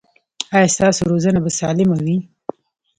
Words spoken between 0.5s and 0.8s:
ایا